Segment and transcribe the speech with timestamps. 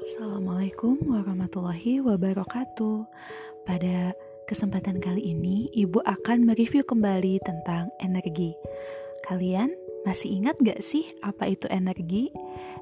[0.00, 3.04] Assalamualaikum warahmatullahi wabarakatuh.
[3.68, 4.16] Pada
[4.48, 8.56] kesempatan kali ini, Ibu akan mereview kembali tentang energi.
[9.28, 9.68] Kalian
[10.08, 12.32] masih ingat gak sih apa itu energi?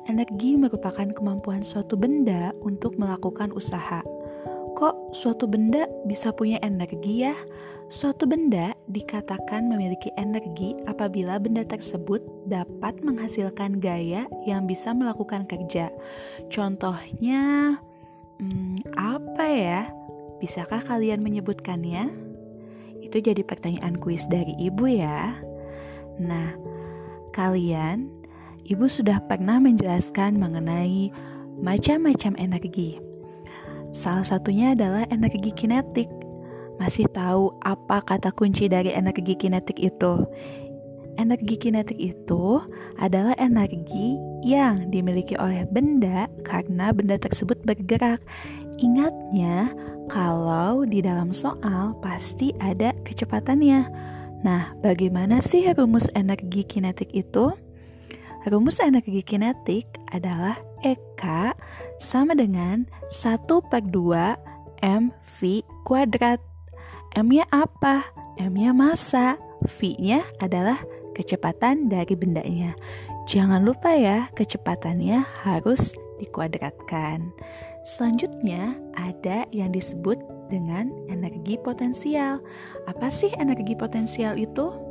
[0.06, 3.98] Energi merupakan kemampuan suatu benda untuk melakukan usaha.
[4.79, 7.34] Kok suatu benda bisa punya energi ya?
[7.90, 15.91] Suatu benda dikatakan memiliki energi apabila benda tersebut dapat menghasilkan gaya yang bisa melakukan kerja.
[16.46, 17.74] Contohnya,
[18.38, 19.82] hmm, apa ya?
[20.38, 22.15] Bisakah kalian menyebutkannya?
[23.02, 25.42] Itu jadi pertanyaan kuis dari ibu ya.
[26.23, 26.54] Nah,
[27.34, 28.06] kalian,
[28.62, 31.10] ibu sudah pernah menjelaskan mengenai
[31.59, 33.07] macam-macam energi.
[33.91, 36.09] Salah satunya adalah energi kinetik
[36.79, 40.23] masih tahu apa kata kunci dari energi kinetik itu?
[41.19, 42.62] Energi kinetik itu
[43.02, 44.15] adalah energi
[44.46, 48.23] yang dimiliki oleh benda karena benda tersebut bergerak.
[48.79, 49.74] Ingatnya,
[50.07, 53.82] kalau di dalam soal pasti ada kecepatannya.
[54.46, 57.51] Nah, bagaimana sih rumus energi kinetik itu?
[58.46, 61.54] Rumus energi kinetik adalah EK
[61.98, 65.38] sama dengan 1 per 2 mv
[65.82, 66.41] kuadrat.
[67.16, 68.06] M-nya apa?
[68.38, 69.34] M-nya massa,
[69.66, 70.78] V-nya adalah
[71.19, 72.78] kecepatan dari bendanya.
[73.26, 77.34] Jangan lupa ya, kecepatannya harus dikuadratkan.
[77.82, 80.16] Selanjutnya, ada yang disebut
[80.49, 82.41] dengan energi potensial.
[82.88, 84.88] Apa sih energi potensial itu?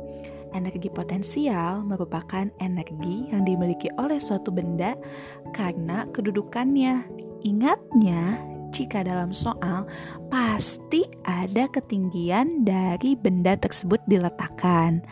[0.56, 4.96] Energi potensial merupakan energi yang dimiliki oleh suatu benda
[5.52, 7.04] karena kedudukannya.
[7.44, 8.40] Ingatnya,
[8.72, 9.84] jika dalam soal
[10.28, 15.04] pasti ada ketinggian dari benda tersebut diletakkan.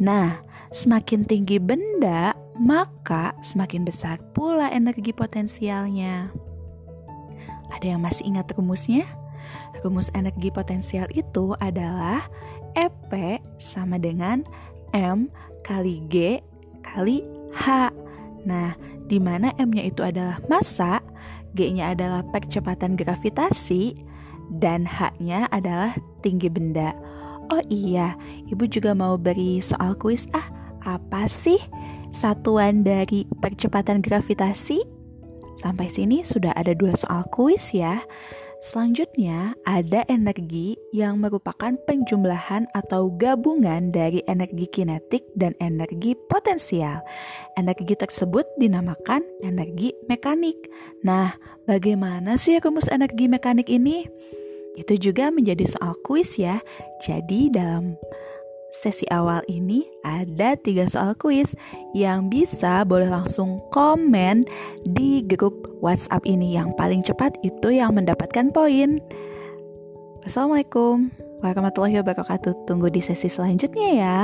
[0.00, 0.40] Nah,
[0.72, 6.30] semakin tinggi benda, maka semakin besar pula energi potensialnya.
[7.74, 9.04] Ada yang masih ingat rumusnya?
[9.82, 12.24] Rumus energi potensial itu adalah
[12.74, 13.12] EP
[13.60, 14.42] sama dengan
[14.94, 15.28] M
[15.66, 16.38] kali G
[16.86, 17.90] kali H.
[18.46, 18.78] Nah,
[19.10, 21.02] di mana M-nya itu adalah massa,
[21.58, 23.94] G-nya adalah percepatan gravitasi,
[24.60, 26.92] dan H-nya adalah tinggi benda.
[27.52, 28.16] Oh iya,
[28.48, 30.48] Ibu juga mau beri soal kuis ah,
[30.84, 31.60] apa sih
[32.12, 34.80] satuan dari percepatan gravitasi?
[35.54, 38.02] Sampai sini sudah ada dua soal kuis ya.
[38.64, 47.04] Selanjutnya, ada energi yang merupakan penjumlahan atau gabungan dari energi kinetik dan energi potensial.
[47.60, 50.56] Energi tersebut dinamakan energi mekanik.
[51.04, 51.36] Nah,
[51.68, 54.08] bagaimana sih rumus energi mekanik ini?
[54.80, 56.56] Itu juga menjadi soal kuis ya.
[57.04, 58.00] Jadi dalam
[58.74, 61.54] sesi awal ini ada tiga soal kuis
[61.94, 64.42] yang bisa boleh langsung komen
[64.82, 66.58] di grup WhatsApp ini.
[66.58, 68.98] Yang paling cepat itu yang mendapatkan poin.
[70.26, 71.14] Assalamualaikum
[71.46, 72.66] warahmatullahi wabarakatuh.
[72.66, 74.18] Tunggu di sesi selanjutnya ya.